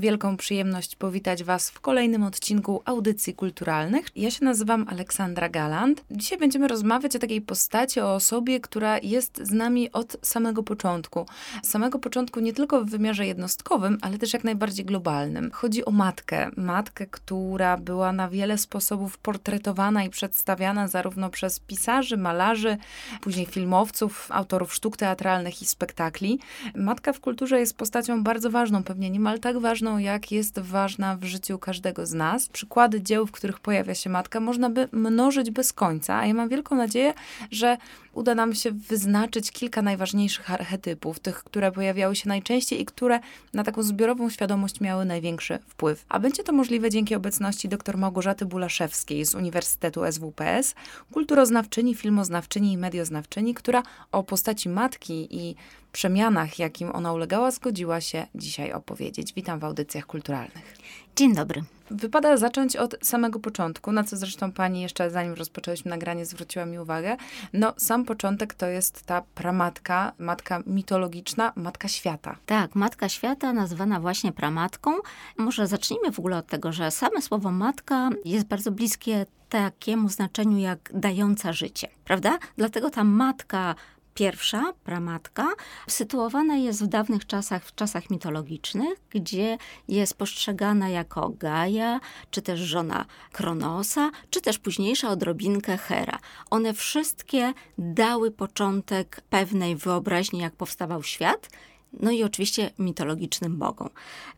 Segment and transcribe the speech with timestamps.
[0.00, 4.06] Wielką przyjemność powitać Was w kolejnym odcinku Audycji Kulturalnych.
[4.16, 6.04] Ja się nazywam Aleksandra Galant.
[6.10, 11.26] Dzisiaj będziemy rozmawiać o takiej postaci, o osobie, która jest z nami od samego początku.
[11.62, 15.50] Samego początku nie tylko w wymiarze jednostkowym, ale też jak najbardziej globalnym.
[15.52, 16.50] Chodzi o matkę.
[16.56, 22.76] Matkę, która była na wiele sposobów portretowana i przedstawiana zarówno przez pisarzy, malarzy,
[23.20, 26.38] później filmowców, autorów sztuk teatralnych i spektakli.
[26.74, 31.24] Matka w kulturze jest postacią bardzo ważną, pewnie niemal tak ważną, jak jest ważna w
[31.24, 32.48] życiu każdego z nas.
[32.48, 36.48] Przykłady dzieł, w których pojawia się matka, można by mnożyć bez końca, a ja mam
[36.48, 37.14] wielką nadzieję,
[37.50, 37.76] że
[38.20, 43.20] uda nam się wyznaczyć kilka najważniejszych archetypów, tych, które pojawiały się najczęściej i które
[43.54, 46.04] na taką zbiorową świadomość miały największy wpływ.
[46.08, 50.74] A będzie to możliwe dzięki obecności dr Małgorzaty Bulaszewskiej z Uniwersytetu SWPS,
[51.12, 55.54] kulturoznawczyni, filmoznawczyni i medioznawczyni, która o postaci matki i
[55.92, 59.32] przemianach, jakim ona ulegała, zgodziła się dzisiaj opowiedzieć.
[59.34, 60.76] Witam w audycjach kulturalnych.
[61.20, 61.62] Dzień dobry.
[61.90, 66.78] Wypada zacząć od samego początku, na co zresztą pani jeszcze zanim rozpoczęliśmy nagranie zwróciła mi
[66.78, 67.16] uwagę.
[67.52, 72.36] No, sam początek to jest ta pramatka, matka mitologiczna, matka świata.
[72.46, 74.90] Tak, matka świata nazywana właśnie pramatką.
[75.38, 80.58] Może zacznijmy w ogóle od tego, że same słowo matka jest bardzo bliskie takiemu znaczeniu
[80.58, 82.38] jak dająca życie, prawda?
[82.56, 83.74] Dlatego ta matka
[84.14, 85.48] Pierwsza, pramatka,
[85.88, 89.58] sytuowana jest w dawnych czasach, w czasach mitologicznych, gdzie
[89.88, 92.00] jest postrzegana jako Gaja,
[92.30, 96.18] czy też żona Kronosa, czy też późniejsza odrobinkę Hera.
[96.50, 101.48] One wszystkie dały początek pewnej wyobraźni, jak powstawał świat,
[101.92, 103.88] no i oczywiście mitologicznym bogom.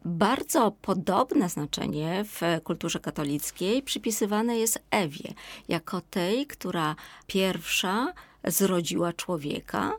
[0.04, 5.34] Bardzo podobne znaczenie w kulturze katolickiej przypisywane jest Ewie,
[5.68, 8.12] jako tej, która pierwsza
[8.44, 9.92] zrodziła człowieka,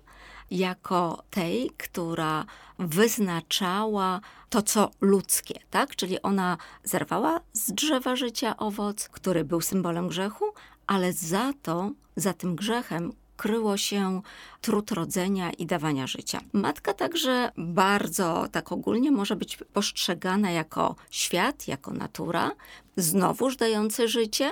[0.52, 2.46] jako tej, która
[2.80, 5.96] wyznaczała to, co ludzkie, tak?
[5.96, 10.46] Czyli ona zerwała z drzewa życia owoc, który był symbolem grzechu,
[10.88, 14.22] ale za to, za tym grzechem kryło się
[14.62, 16.40] trud rodzenia i dawania życia.
[16.54, 22.52] Matka także bardzo tak ogólnie może być postrzegana jako świat, jako natura,
[22.98, 24.52] znowuż dający życie,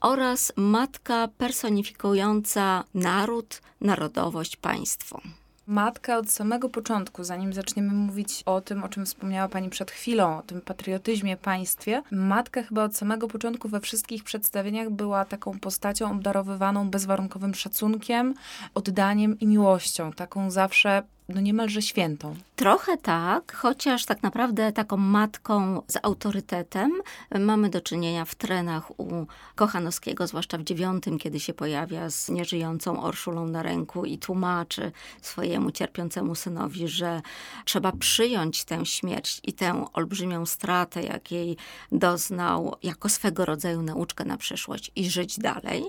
[0.00, 5.20] oraz matka personifikująca naród, narodowość, państwo.
[5.66, 10.38] Matka od samego początku, zanim zaczniemy mówić o tym, o czym wspomniała Pani przed chwilą,
[10.38, 16.10] o tym patriotyzmie, państwie, matka chyba od samego początku we wszystkich przedstawieniach była taką postacią
[16.10, 18.34] obdarowywaną bezwarunkowym szacunkiem,
[18.74, 22.36] oddaniem i miłością, taką zawsze no niemalże świętą.
[22.56, 26.92] Trochę tak, chociaż tak naprawdę taką matką z autorytetem
[27.40, 33.02] mamy do czynienia w trenach u Kochanowskiego, zwłaszcza w dziewiątym, kiedy się pojawia z nieżyjącą
[33.02, 34.92] Orszulą na ręku i tłumaczy
[35.22, 37.22] swojemu cierpiącemu synowi, że
[37.64, 41.56] trzeba przyjąć tę śmierć i tę olbrzymią stratę, jakiej
[41.92, 45.84] doznał, jako swego rodzaju nauczkę na przyszłość i żyć dalej.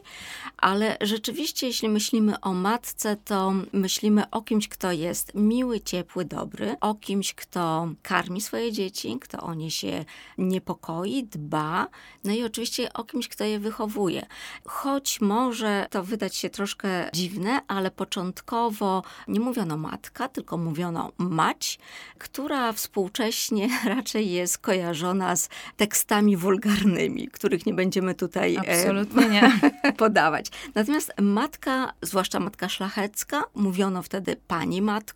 [0.57, 6.25] Ale rzeczywiście, jeśli myślimy o matce, to myślimy o kimś, kto jest jest miły, ciepły,
[6.25, 10.05] dobry, o kimś, kto karmi swoje dzieci, kto o nie się
[10.37, 11.87] niepokoi, dba,
[12.23, 14.25] no i oczywiście o kimś, kto je wychowuje.
[14.65, 21.79] Choć może to wydać się troszkę dziwne, ale początkowo nie mówiono matka, tylko mówiono mać,
[22.17, 29.51] która współcześnie raczej jest kojarzona z tekstami wulgarnymi, których nie będziemy tutaj e, Absolutnie nie.
[29.97, 30.45] podawać.
[30.75, 35.14] Natomiast matka, zwłaszcza matka szlachecka, mówiono wtedy pani matka,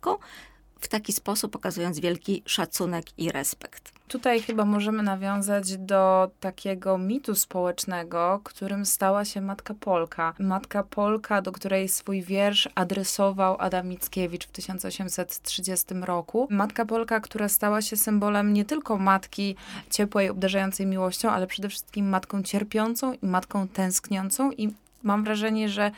[0.80, 3.92] w taki sposób pokazując wielki szacunek i respekt.
[4.08, 10.34] Tutaj chyba możemy nawiązać do takiego mitu społecznego, którym stała się Matka Polka.
[10.38, 16.46] Matka Polka, do której swój wiersz adresował Adam Mickiewicz w 1830 roku.
[16.50, 19.56] Matka Polka, która stała się symbolem nie tylko matki
[19.90, 25.90] ciepłej, obdarzającej miłością, ale przede wszystkim matką cierpiącą i matką tęskniącą i mam wrażenie, że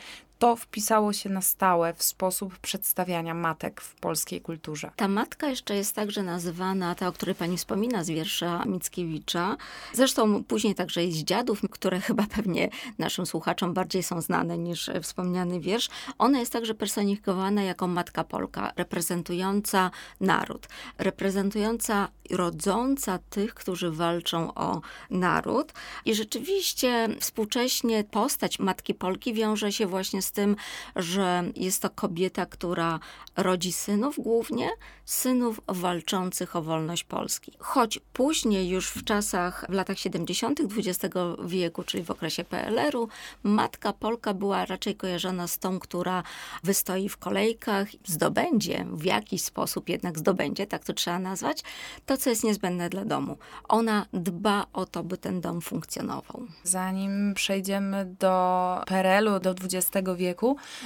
[0.42, 4.90] to wpisało się na stałe w sposób przedstawiania matek w polskiej kulturze.
[4.96, 9.56] Ta matka jeszcze jest także nazywana, ta, o której pani wspomina z wiersza Mickiewicza.
[9.92, 12.68] Zresztą później także i z dziadów, które chyba pewnie
[12.98, 15.88] naszym słuchaczom bardziej są znane niż wspomniany wiersz.
[16.18, 19.90] Ona jest także personifikowana jako matka Polka, reprezentująca
[20.20, 20.68] naród,
[20.98, 24.80] reprezentująca rodząca tych, którzy walczą o
[25.10, 25.72] naród.
[26.04, 30.56] I rzeczywiście współcześnie postać matki Polki wiąże się właśnie z z tym,
[30.96, 33.00] że jest to kobieta, która
[33.36, 34.70] rodzi synów głównie,
[35.04, 37.52] synów walczących o wolność Polski.
[37.58, 40.60] Choć później, już w czasach, w latach 70.
[40.60, 41.14] XX
[41.44, 43.08] wieku, czyli w okresie PLR-u,
[43.42, 46.22] matka Polka była raczej kojarzona z tą, która
[46.62, 51.62] wystoi w kolejkach, zdobędzie, w jakiś sposób jednak zdobędzie, tak to trzeba nazwać,
[52.06, 53.38] to, co jest niezbędne dla domu.
[53.68, 56.46] Ona dba o to, by ten dom funkcjonował.
[56.62, 58.32] Zanim przejdziemy do
[58.86, 60.21] PRL-u, do XX wieku,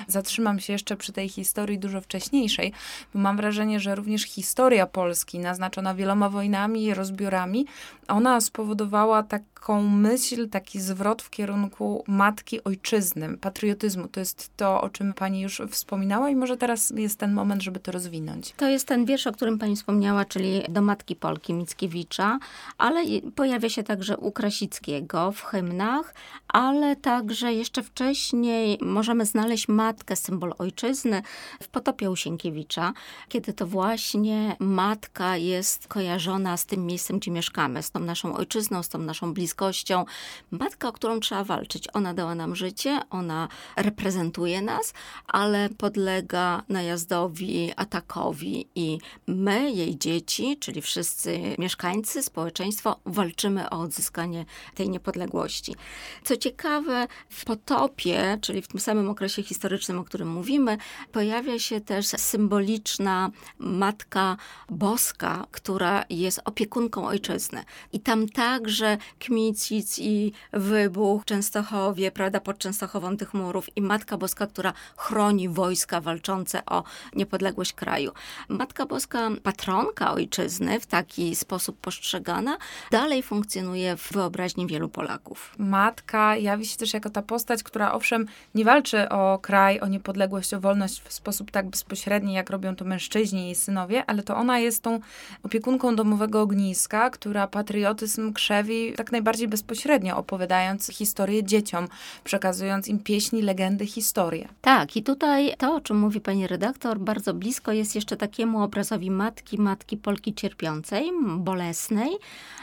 [0.08, 2.72] zatrzymam się jeszcze przy tej historii dużo wcześniejszej,
[3.14, 7.66] bo mam wrażenie, że również historia Polski, naznaczona wieloma wojnami i rozbiorami,
[8.08, 14.08] ona spowodowała taką myśl, taki zwrot w kierunku matki ojczyzny, patriotyzmu.
[14.08, 17.80] To jest to, o czym pani już wspominała i może teraz jest ten moment, żeby
[17.80, 18.54] to rozwinąć.
[18.56, 22.38] To jest ten wiersz, o którym pani wspomniała, czyli do Matki Polki Mickiewicza,
[22.78, 23.00] ale
[23.34, 26.14] pojawia się także u Krasickiego w hymnach,
[26.48, 31.22] ale także jeszcze wcześniej możemy znaleźć matkę, symbol ojczyzny
[31.62, 32.92] w Potopie u Sienkiewicza,
[33.28, 38.82] kiedy to właśnie matka jest kojarzona z tym miejscem, gdzie mieszkamy, z tą naszą ojczyzną,
[38.82, 40.04] z tą naszą bliskością.
[40.50, 41.88] Matka, o którą trzeba walczyć.
[41.92, 44.94] Ona dała nam życie, ona reprezentuje nas,
[45.26, 54.44] ale podlega najazdowi, atakowi i my, jej dzieci, czyli wszyscy mieszkańcy, społeczeństwo, walczymy o odzyskanie
[54.74, 55.76] tej niepodległości.
[56.24, 60.78] Co ciekawe, w potopie, czyli w tym samym okresie historycznym, o którym mówimy,
[61.12, 64.36] pojawia się też symboliczna Matka
[64.70, 67.64] Boska, która jest opiekunką ojczyzny.
[67.92, 74.46] I tam także Kmicic i wybuch Częstochowie, prawda, pod Częstochową tych murów i Matka Boska,
[74.46, 78.12] która chroni wojska walczące o niepodległość kraju.
[78.48, 82.58] Matka Boska, patronka ojczyzny, w taki sposób postrzegana,
[82.90, 85.54] dalej funkcjonuje w wyobraźni wielu Polaków.
[85.58, 90.54] Matka jawi się też jako ta postać, która owszem nie walczy o kraj, o niepodległość,
[90.54, 94.36] o wolność w sposób tak bezpośredni, jak robią to mężczyźni i jej synowie, ale to
[94.36, 95.00] ona jest tą
[95.42, 101.88] opiekunką domowego ogniska, która patriotyzm krzewi tak najbardziej bezpośrednio, opowiadając historię dzieciom,
[102.24, 104.48] przekazując im pieśni, legendy, historie.
[104.60, 109.10] Tak, i tutaj to, o czym mówi pani redaktor, bardzo blisko jest jeszcze takiemu obrazowi
[109.10, 112.10] matki, matki Polki cierpiącej, bolesnej,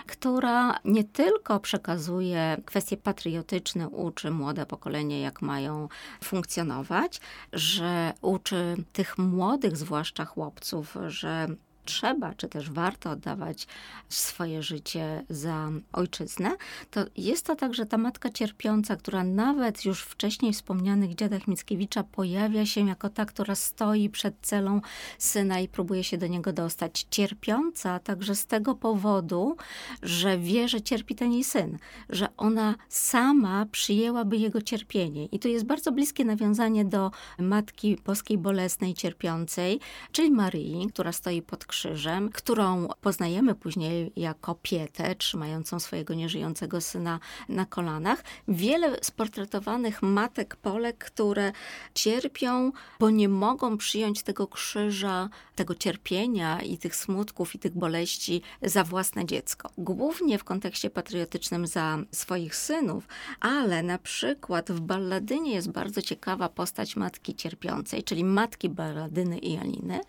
[0.07, 5.87] która nie tylko przekazuje kwestie patriotyczne, uczy młode pokolenie, jak mają
[6.23, 7.21] funkcjonować,
[7.53, 11.47] że uczy tych młodych, zwłaszcza chłopców, że
[11.85, 13.67] trzeba, czy też warto oddawać
[14.09, 16.51] swoje życie za ojczyznę,
[16.91, 22.65] to jest to także ta matka cierpiąca, która nawet już wcześniej wspomnianych dziadach Mickiewicza pojawia
[22.65, 24.81] się jako ta, która stoi przed celą
[25.17, 27.07] syna i próbuje się do niego dostać.
[27.09, 29.55] Cierpiąca także z tego powodu,
[30.01, 31.77] że wie, że cierpi ten jej syn,
[32.09, 35.25] że ona sama przyjęłaby jego cierpienie.
[35.25, 39.79] I tu jest bardzo bliskie nawiązanie do Matki Boskiej Bolesnej Cierpiącej,
[40.11, 47.19] czyli Maryi, która stoi pod krzyżem, którą poznajemy później jako Pietę, trzymającą swojego nieżyjącego syna
[47.49, 48.23] na kolanach.
[48.47, 51.51] Wiele sportretowanych matek Polek, które
[51.93, 58.41] cierpią, bo nie mogą przyjąć tego krzyża, tego cierpienia i tych smutków i tych boleści
[58.61, 59.69] za własne dziecko.
[59.77, 63.07] Głównie w kontekście patriotycznym za swoich synów,
[63.39, 69.57] ale na przykład w balladynie jest bardzo ciekawa postać matki cierpiącej, czyli matki balladyny i
[69.57, 69.99] Aliny,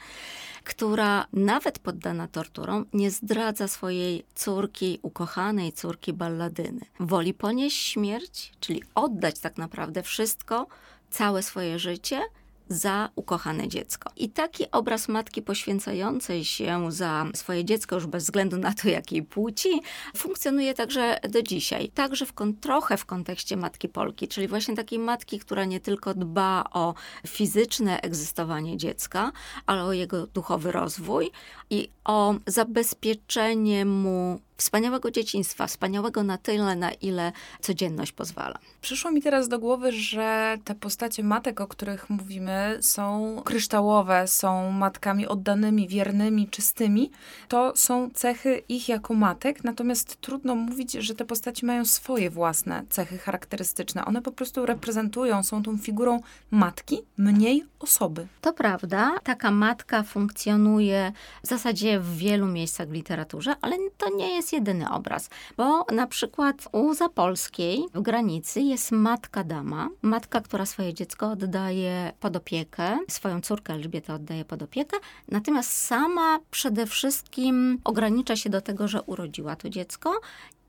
[0.64, 6.80] która nawet poddana torturom nie zdradza swojej córki, ukochanej córki balladyny.
[7.00, 10.66] Woli ponieść śmierć, czyli oddać tak naprawdę wszystko,
[11.10, 12.20] całe swoje życie
[12.68, 14.10] za ukochane dziecko.
[14.16, 19.22] I taki obraz matki poświęcającej się za swoje dziecko, już bez względu na to, jakiej
[19.22, 19.80] płci,
[20.16, 21.88] funkcjonuje także do dzisiaj.
[21.88, 26.64] Także w trochę w kontekście matki Polki, czyli właśnie takiej matki, która nie tylko dba
[26.72, 26.94] o
[27.26, 29.32] fizyczne egzystowanie dziecka,
[29.66, 31.30] ale o jego duchowy rozwój
[31.70, 38.58] i o zabezpieczenie mu wspaniałego dzieciństwa, wspaniałego na tyle, na ile codzienność pozwala.
[38.80, 44.70] Przyszło mi teraz do głowy, że te postacie matek, o których mówimy, są kryształowe, są
[44.70, 47.10] matkami oddanymi, wiernymi, czystymi.
[47.48, 52.84] To są cechy ich jako matek, natomiast trudno mówić, że te postaci mają swoje własne
[52.90, 54.04] cechy charakterystyczne.
[54.04, 56.20] One po prostu reprezentują, są tą figurą
[56.50, 58.26] matki, mniej osoby.
[58.40, 64.34] To prawda, taka matka funkcjonuje w zasadzie w wielu miejscach w literaturze, ale to nie
[64.34, 70.66] jest jedyny obraz, bo na przykład u Zapolskiej w granicy jest matka dama, matka, która
[70.66, 74.96] swoje dziecko oddaje pod opiekę, swoją córkę Elżbietę oddaje pod opiekę,
[75.28, 80.20] natomiast sama przede wszystkim ogranicza się do tego, że urodziła to dziecko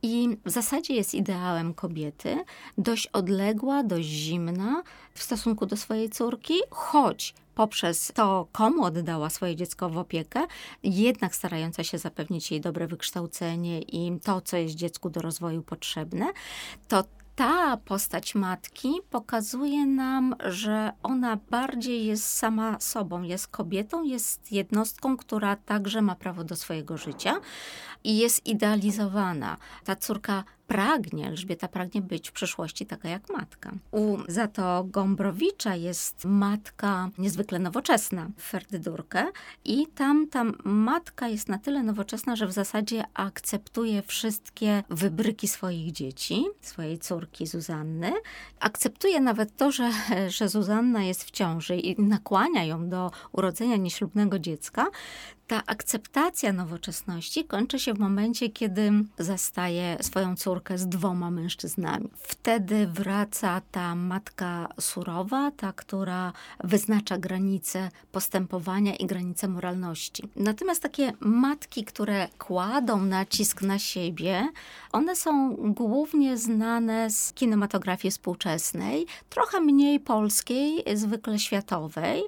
[0.01, 2.37] i w zasadzie jest ideałem kobiety,
[2.77, 9.55] dość odległa, dość zimna w stosunku do swojej córki, choć poprzez to, komu oddała swoje
[9.55, 10.47] dziecko w opiekę,
[10.83, 16.25] jednak starająca się zapewnić jej dobre wykształcenie i to, co jest dziecku do rozwoju potrzebne,
[16.87, 17.03] to
[17.35, 25.17] ta postać matki pokazuje nam, że ona bardziej jest sama sobą, jest kobietą, jest jednostką,
[25.17, 27.35] która także ma prawo do swojego życia
[28.03, 29.57] i jest idealizowana.
[29.83, 33.71] Ta córka pragnie, Elżbieta pragnie być w przyszłości taka jak matka.
[33.91, 39.25] U za to Gombrowicza jest matka niezwykle nowoczesna, Ferdydurkę
[39.65, 45.91] i tam ta matka jest na tyle nowoczesna, że w zasadzie akceptuje wszystkie wybryki swoich
[45.91, 48.13] dzieci, swojej córki Zuzanny.
[48.59, 49.91] Akceptuje nawet to, że,
[50.37, 54.85] że Zuzanna jest w ciąży i nakłania ją do urodzenia nieślubnego dziecka,
[55.47, 62.09] ta akceptacja nowoczesności kończy się w momencie, kiedy zastaje swoją córkę z dwoma mężczyznami.
[62.17, 66.33] Wtedy wraca ta matka surowa, ta, która
[66.63, 70.23] wyznacza granice postępowania i granice moralności.
[70.35, 74.49] Natomiast takie matki, które kładą nacisk na siebie,
[74.91, 82.23] one są głównie znane z kinematografii współczesnej, trochę mniej polskiej, zwykle światowej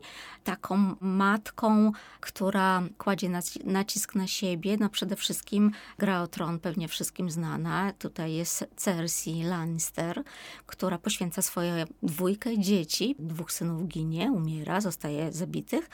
[0.47, 3.29] taką matką, która kładzie
[3.63, 4.77] nacisk na siebie.
[4.79, 7.93] No przede wszystkim gra o tron, pewnie wszystkim znana.
[7.99, 10.23] Tutaj jest Cersei Lannister,
[10.65, 13.15] która poświęca swoje dwójkę dzieci.
[13.19, 15.89] Dwóch synów ginie, umiera, zostaje zabitych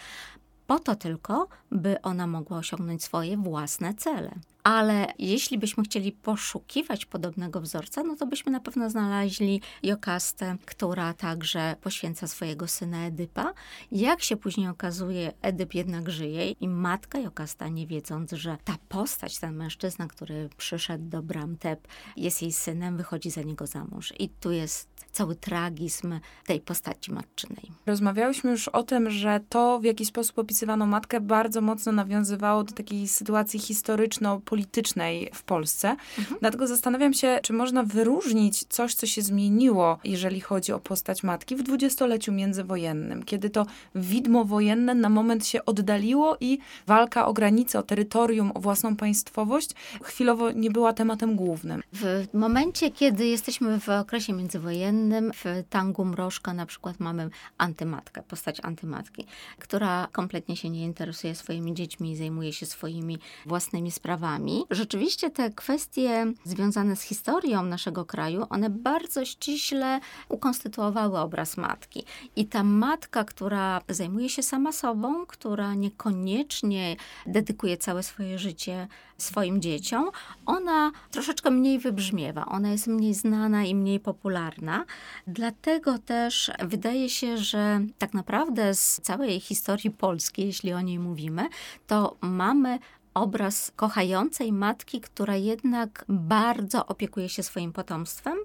[0.67, 4.31] po to tylko, by ona mogła osiągnąć swoje własne cele.
[4.63, 11.13] Ale jeśli byśmy chcieli poszukiwać podobnego wzorca, no to byśmy na pewno znaleźli Jokastę, która
[11.13, 13.53] także poświęca swojego syna Edypa.
[13.91, 19.39] Jak się później okazuje, Edyp jednak żyje i matka Jokasta, nie wiedząc, że ta postać,
[19.39, 24.13] ten mężczyzna, który przyszedł do Bramtep, jest jej synem, wychodzi za niego za mąż.
[24.19, 27.71] I tu jest cały tragizm tej postaci matczynej.
[27.85, 32.73] Rozmawiałyśmy już o tym, że to, w jaki sposób opisywano matkę, bardzo mocno nawiązywało do
[32.73, 35.95] takiej sytuacji historyczno politycznej w Polsce.
[36.19, 36.37] Mhm.
[36.41, 41.55] Dlatego zastanawiam się, czy można wyróżnić coś, co się zmieniło, jeżeli chodzi o postać matki
[41.55, 47.79] w dwudziestoleciu międzywojennym, kiedy to widmo wojenne na moment się oddaliło i walka o granice,
[47.79, 49.69] o terytorium, o własną państwowość
[50.03, 51.81] chwilowo nie była tematem głównym.
[51.93, 58.59] W momencie, kiedy jesteśmy w okresie międzywojennym, w tangu Mrożka na przykład mamy antymatkę, postać
[58.63, 59.25] antymatki,
[59.59, 65.49] która kompletnie się nie interesuje swoimi dziećmi i zajmuje się swoimi własnymi sprawami Rzeczywiście te
[65.49, 72.03] kwestie związane z historią naszego kraju, one bardzo ściśle ukonstytuowały obraz matki.
[72.35, 76.95] I ta matka, która zajmuje się sama sobą, która niekoniecznie
[77.25, 80.09] dedykuje całe swoje życie swoim dzieciom,
[80.45, 84.85] ona troszeczkę mniej wybrzmiewa, ona jest mniej znana i mniej popularna.
[85.27, 91.49] Dlatego też wydaje się, że tak naprawdę z całej historii polskiej, jeśli o niej mówimy,
[91.87, 92.79] to mamy
[93.13, 98.37] obraz kochającej matki, która jednak bardzo opiekuje się swoim potomstwem,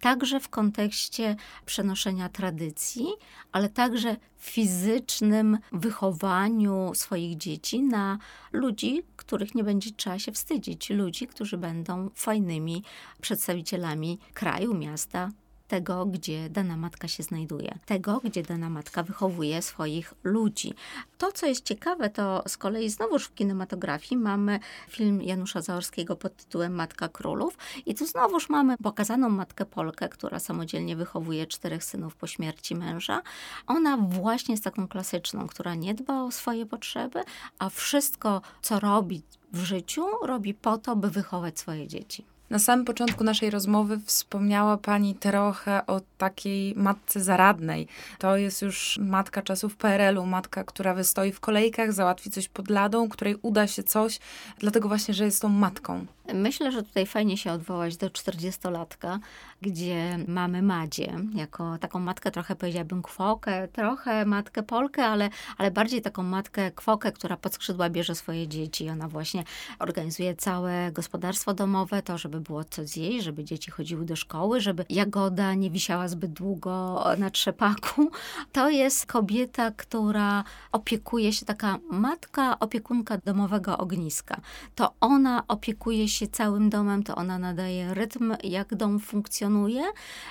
[0.00, 3.06] także w kontekście przenoszenia tradycji,
[3.52, 8.18] ale także fizycznym wychowaniu swoich dzieci na
[8.52, 12.82] ludzi, których nie będzie trzeba się wstydzić, ludzi, którzy będą fajnymi
[13.20, 15.30] przedstawicielami kraju, miasta,
[15.68, 20.74] tego, gdzie dana matka się znajduje, tego, gdzie dana matka wychowuje swoich ludzi.
[21.18, 26.36] To, co jest ciekawe, to z kolei znowuż w kinematografii mamy film Janusza Zaorskiego pod
[26.36, 32.16] tytułem Matka Królów i tu znowuż mamy pokazaną matkę Polkę, która samodzielnie wychowuje czterech synów
[32.16, 33.22] po śmierci męża.
[33.66, 37.20] Ona właśnie jest taką klasyczną, która nie dba o swoje potrzeby,
[37.58, 42.35] a wszystko, co robi w życiu, robi po to, by wychować swoje dzieci.
[42.50, 47.88] Na samym początku naszej rozmowy wspomniała Pani trochę o takiej matce zaradnej.
[48.18, 53.08] To jest już matka czasów PRL-u, matka, która wystoi w kolejkach, załatwi coś pod ladą,
[53.08, 54.18] której uda się coś,
[54.58, 56.06] dlatego właśnie, że jest tą matką.
[56.34, 59.18] Myślę, że tutaj fajnie się odwołać do 40-latka,
[59.62, 66.02] gdzie mamy Madzie, jako taką matkę trochę powiedziałabym kwokę, trochę matkę Polkę, ale, ale bardziej
[66.02, 68.90] taką matkę kwokę, która pod skrzydła bierze swoje dzieci.
[68.90, 69.44] Ona właśnie
[69.78, 74.84] organizuje całe gospodarstwo domowe, to żeby było co zjeść, żeby dzieci chodziły do szkoły, żeby
[74.88, 78.10] jagoda nie wisiała zbyt długo na trzepaku.
[78.52, 84.40] To jest kobieta, która opiekuje się, taka matka opiekunka domowego ogniska.
[84.74, 89.82] To ona opiekuje się całym domem, to ona nadaje rytm, jak dom funkcjonuje.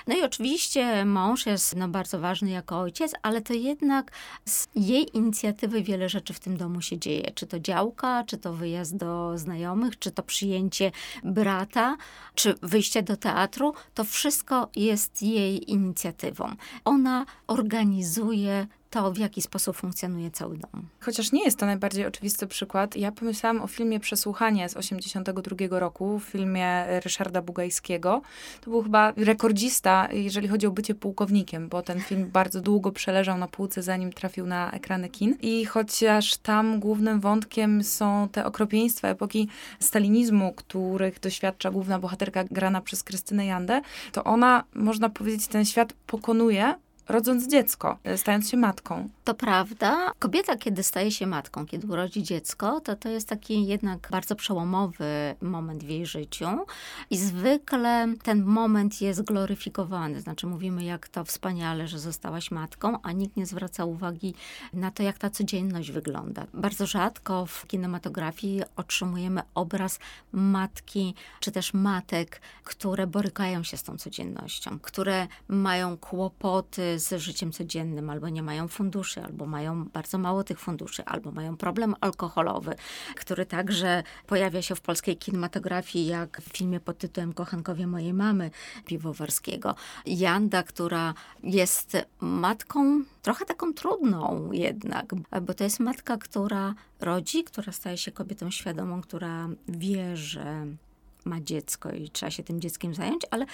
[0.06, 4.12] No i oczywiście mąż jest no, bardzo ważny jako ojciec, ale to jednak
[4.44, 7.30] z jej inicjatywy wiele rzeczy w tym domu się dzieje.
[7.34, 10.92] Czy to działka, czy to wyjazd do znajomych, czy to przyjęcie
[11.24, 11.95] brata.
[12.34, 16.56] Czy wyjście do teatru, to wszystko jest jej inicjatywą.
[16.84, 20.88] Ona organizuje to, w jaki sposób funkcjonuje cały dom.
[21.00, 26.20] Chociaż nie jest to najbardziej oczywisty przykład, ja pomyślałam o filmie Przesłuchanie z 82 roku,
[26.20, 28.22] filmie Ryszarda Bugajskiego.
[28.60, 33.38] To był chyba rekordzista, jeżeli chodzi o bycie pułkownikiem, bo ten film bardzo długo przeleżał
[33.38, 35.36] na półce, zanim trafił na ekrany kin.
[35.42, 39.48] I chociaż tam głównym wątkiem są te okropieństwa epoki
[39.80, 43.80] stalinizmu, których doświadcza główna bohaterka grana przez Krystynę Jandę,
[44.12, 46.74] to ona, można powiedzieć, ten świat pokonuje,
[47.08, 49.08] rodząc dziecko, stając się matką.
[49.26, 50.12] To prawda.
[50.18, 55.34] Kobieta, kiedy staje się matką, kiedy urodzi dziecko, to to jest taki jednak bardzo przełomowy
[55.40, 56.46] moment w jej życiu.
[57.10, 60.20] I zwykle ten moment jest gloryfikowany.
[60.20, 64.34] Znaczy mówimy, jak to wspaniale, że zostałaś matką, a nikt nie zwraca uwagi
[64.72, 66.46] na to, jak ta codzienność wygląda.
[66.54, 69.98] Bardzo rzadko w kinematografii otrzymujemy obraz
[70.32, 77.52] matki, czy też matek, które borykają się z tą codziennością, które mają kłopoty z życiem
[77.52, 82.74] codziennym albo nie mają funduszy, albo mają bardzo mało tych funduszy, albo mają problem alkoholowy,
[83.14, 88.50] który także pojawia się w polskiej kinematografii, jak w filmie pod tytułem Kochankowie mojej mamy
[88.84, 89.74] Piwowarskiego.
[90.06, 97.72] Janda, która jest matką trochę taką trudną jednak, bo to jest matka, która rodzi, która
[97.72, 100.66] staje się kobietą świadomą, która wie, że
[101.26, 103.46] ma dziecko i trzeba się tym dzieckiem zająć, ale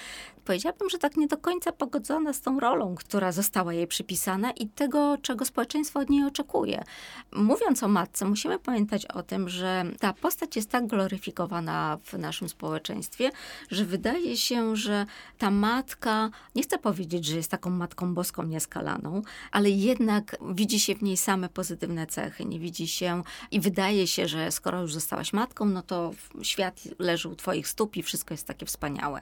[0.45, 4.67] powiedziałabym, że tak nie do końca pogodzona z tą rolą, która została jej przypisana i
[4.67, 6.83] tego, czego społeczeństwo od niej oczekuje.
[7.31, 12.49] Mówiąc o matce, musimy pamiętać o tym, że ta postać jest tak gloryfikowana w naszym
[12.49, 13.29] społeczeństwie,
[13.71, 15.05] że wydaje się, że
[15.37, 20.95] ta matka, nie chcę powiedzieć, że jest taką matką boską nieskalaną, ale jednak widzi się
[20.95, 22.45] w niej same pozytywne cechy.
[22.45, 26.11] Nie widzi się i wydaje się, że skoro już zostałaś matką, no to
[26.41, 29.21] świat leży u twoich stóp i wszystko jest takie wspaniałe.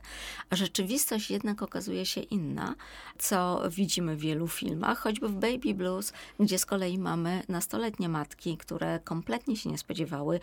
[0.49, 2.75] A rzeczywistość jednak okazuje się inna,
[3.17, 8.57] co widzimy w wielu filmach, choćby w Baby Blues, gdzie z kolei mamy nastoletnie matki,
[8.57, 10.39] które kompletnie się nie spodziewały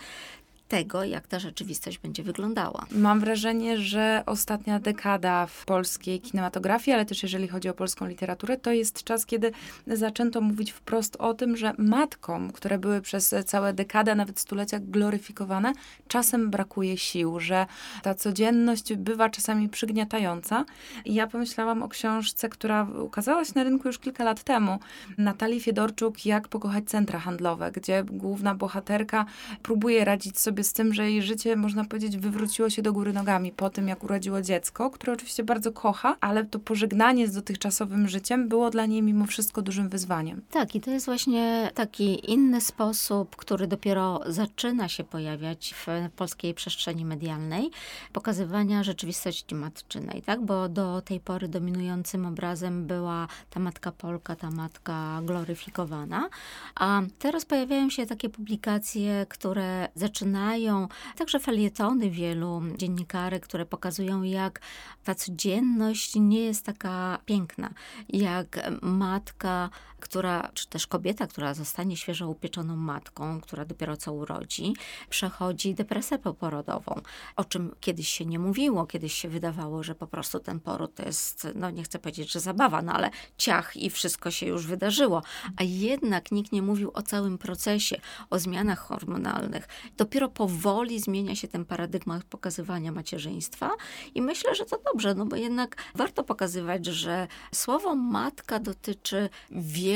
[0.68, 2.86] tego, jak ta rzeczywistość będzie wyglądała.
[2.90, 8.56] Mam wrażenie, że ostatnia dekada w polskiej kinematografii, ale też jeżeli chodzi o polską literaturę,
[8.56, 9.52] to jest czas, kiedy
[9.86, 15.72] zaczęto mówić wprost o tym, że matkom, które były przez całe dekady, nawet stulecia gloryfikowane,
[16.08, 17.66] czasem brakuje sił, że
[18.02, 20.64] ta codzienność bywa czasami przygniatająca.
[21.04, 24.78] I ja pomyślałam o książce, która ukazała się na rynku już kilka lat temu,
[25.18, 29.24] Natalii Fiedorczuk, Jak pokochać centra handlowe, gdzie główna bohaterka
[29.62, 33.12] próbuje radzić sobie sobie z tym, że jej życie, można powiedzieć, wywróciło się do góry
[33.12, 38.08] nogami po tym, jak urodziło dziecko, które oczywiście bardzo kocha, ale to pożegnanie z dotychczasowym
[38.08, 40.42] życiem było dla niej mimo wszystko dużym wyzwaniem.
[40.50, 46.54] Tak, i to jest właśnie taki inny sposób, który dopiero zaczyna się pojawiać w polskiej
[46.54, 47.70] przestrzeni medialnej,
[48.12, 50.42] pokazywania rzeczywistości matczynej, tak?
[50.42, 56.28] Bo do tej pory dominującym obrazem była ta matka Polka, ta matka gloryfikowana,
[56.74, 64.22] a teraz pojawiają się takie publikacje, które zaczynają mają także felietony wielu dziennikarek, które pokazują,
[64.22, 64.60] jak
[65.04, 67.70] ta codzienność nie jest taka piękna,
[68.08, 74.74] jak matka, która, czy też kobieta, która zostanie świeżo upieczoną matką, która dopiero co urodzi,
[75.10, 77.00] przechodzi depresję poporodową,
[77.36, 81.02] o czym kiedyś się nie mówiło, kiedyś się wydawało, że po prostu ten poród to
[81.02, 85.22] jest, no nie chcę powiedzieć, że zabawa, no ale ciach i wszystko się już wydarzyło,
[85.56, 89.68] a jednak nikt nie mówił o całym procesie, o zmianach hormonalnych.
[89.96, 93.70] Dopiero powoli zmienia się ten paradygmat pokazywania macierzyństwa
[94.14, 99.87] i myślę, że to dobrze, no bo jednak warto pokazywać, że słowo matka dotyczy wielu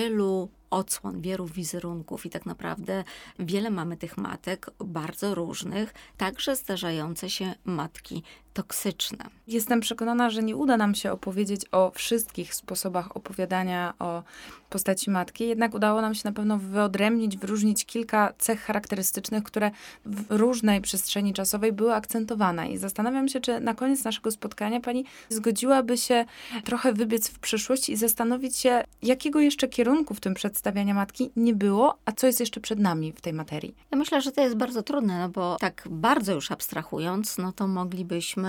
[0.70, 3.04] odsłon, wielu wizerunków i tak naprawdę
[3.38, 8.22] wiele mamy tych matek, bardzo różnych, także zdarzające się matki
[8.54, 9.24] toksyczne.
[9.48, 14.22] Jestem przekonana, że nie uda nam się opowiedzieć o wszystkich sposobach opowiadania o
[14.70, 19.70] postaci matki, jednak udało nam się na pewno wyodrębnić, wyróżnić kilka cech charakterystycznych, które
[20.06, 22.70] w różnej przestrzeni czasowej były akcentowane.
[22.70, 26.24] I zastanawiam się, czy na koniec naszego spotkania pani zgodziłaby się
[26.64, 31.54] trochę wybiec w przyszłość i zastanowić się, jakiego jeszcze kierunku w tym przedstawiania matki nie
[31.54, 33.74] było, a co jest jeszcze przed nami w tej materii.
[33.90, 37.68] Ja myślę, że to jest bardzo trudne, no bo tak bardzo już abstrahując, no to
[37.68, 38.41] moglibyśmy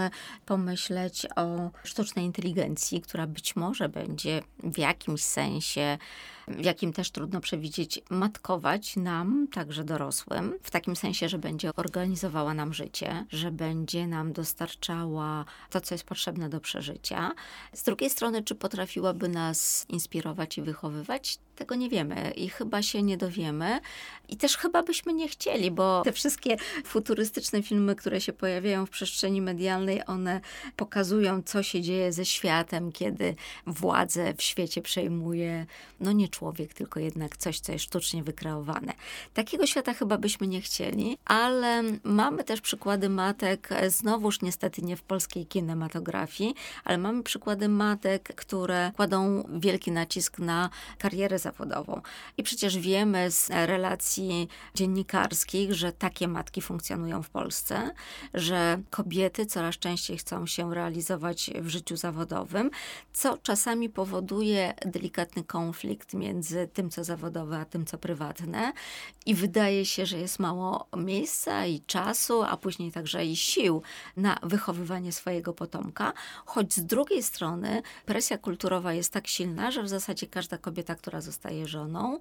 [0.46, 5.98] pomyśleć o sztucznej inteligencji, która być może będzie w jakimś sensie
[6.48, 12.54] w jakim też trudno przewidzieć, matkować nam, także dorosłym, w takim sensie, że będzie organizowała
[12.54, 17.32] nam życie, że będzie nam dostarczała to, co jest potrzebne do przeżycia.
[17.74, 21.40] Z drugiej strony, czy potrafiłaby nas inspirować i wychowywać?
[21.56, 23.80] Tego nie wiemy i chyba się nie dowiemy.
[24.30, 28.90] I też chyba byśmy nie chcieli, bo te wszystkie futurystyczne filmy, które się pojawiają w
[28.90, 30.42] przestrzeni medialnej, one
[30.76, 33.36] pokazują, co się dzieje ze światem, kiedy
[33.68, 35.66] władzę w świecie przejmuje,
[36.00, 38.94] no nie człowiek, tylko jednak coś, co jest sztucznie wykreowane.
[39.34, 45.02] Takiego świata chyba byśmy nie chcieli, ale mamy też przykłady matek, znowuż niestety nie w
[45.02, 52.02] polskiej kinematografii, ale mamy przykłady matek, które kładą wielki nacisk na karierę zawodową.
[52.38, 57.92] I przecież wiemy z relacji dziennikarskich, że takie matki funkcjonują w Polsce,
[58.34, 62.70] że kobiety coraz częściej chcą się realizować w życiu zawodowym,
[63.14, 68.74] co czasami powoduje delikatny konflikt między tym, co zawodowe, a tym, co prywatne.
[69.26, 73.82] I wydaje się, że jest mało miejsca i czasu, a później także i sił
[74.18, 76.14] na wychowywanie swojego potomka.
[76.46, 81.22] Choć z drugiej strony presja kulturowa jest tak silna, że w zasadzie każda kobieta, która
[81.22, 82.20] zostaje żoną,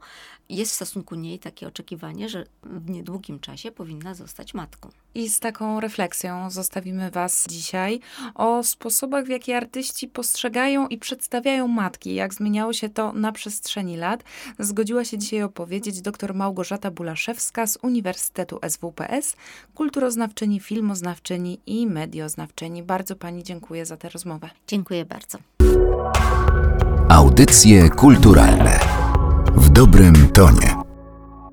[0.48, 4.90] jest w stosunku niej takie oczekiwanie, że w niedługim czasie powinna zostać matką.
[5.14, 8.00] I z taką refleksją zostawimy Was dzisiaj
[8.34, 13.32] o sposobach, w jaki artyści postrzegają i przedstawiają matki, jak zmieniało się to na
[13.92, 14.24] przestrzeni lat.
[14.58, 19.36] Zgodziła się dzisiaj opowiedzieć dr Małgorzata Bulaszewska z Uniwersytetu SWPS,
[19.74, 22.82] kulturoznawczyni, filmoznawczyni i medioznawczyni.
[22.82, 24.50] Bardzo Pani dziękuję za tę rozmowę.
[24.66, 25.38] Dziękuję bardzo.
[27.08, 28.80] Audycje kulturalne
[29.56, 30.81] w dobrym tonie.